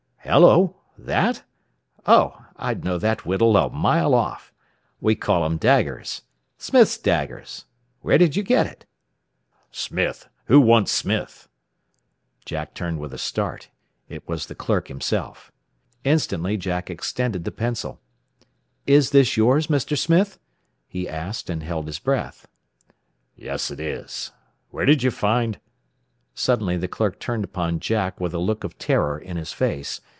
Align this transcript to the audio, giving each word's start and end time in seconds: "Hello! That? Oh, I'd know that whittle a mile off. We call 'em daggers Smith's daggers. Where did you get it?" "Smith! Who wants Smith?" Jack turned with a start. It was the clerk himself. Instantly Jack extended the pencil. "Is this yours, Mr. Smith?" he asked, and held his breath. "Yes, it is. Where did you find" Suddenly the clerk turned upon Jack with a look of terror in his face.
"Hello! 0.23 0.77
That? 0.99 1.43
Oh, 2.05 2.45
I'd 2.55 2.85
know 2.85 2.99
that 2.99 3.25
whittle 3.25 3.57
a 3.57 3.71
mile 3.71 4.13
off. 4.13 4.53
We 5.01 5.15
call 5.15 5.43
'em 5.43 5.57
daggers 5.57 6.21
Smith's 6.59 6.99
daggers. 6.99 7.65
Where 8.01 8.19
did 8.19 8.35
you 8.35 8.43
get 8.43 8.67
it?" 8.67 8.85
"Smith! 9.71 10.29
Who 10.45 10.61
wants 10.61 10.91
Smith?" 10.91 11.49
Jack 12.45 12.75
turned 12.75 12.99
with 12.99 13.15
a 13.15 13.17
start. 13.17 13.71
It 14.07 14.25
was 14.29 14.45
the 14.45 14.53
clerk 14.53 14.89
himself. 14.89 15.51
Instantly 16.03 16.55
Jack 16.55 16.91
extended 16.91 17.43
the 17.43 17.51
pencil. 17.51 17.99
"Is 18.85 19.09
this 19.09 19.35
yours, 19.35 19.67
Mr. 19.67 19.97
Smith?" 19.97 20.37
he 20.87 21.09
asked, 21.09 21.49
and 21.49 21.63
held 21.63 21.87
his 21.87 21.99
breath. 21.99 22.47
"Yes, 23.35 23.71
it 23.71 23.79
is. 23.79 24.31
Where 24.69 24.85
did 24.85 25.01
you 25.01 25.09
find" 25.09 25.59
Suddenly 26.35 26.77
the 26.77 26.87
clerk 26.87 27.19
turned 27.19 27.43
upon 27.43 27.79
Jack 27.81 28.21
with 28.21 28.33
a 28.35 28.39
look 28.39 28.63
of 28.63 28.77
terror 28.77 29.19
in 29.19 29.35
his 29.35 29.51
face. 29.51 29.99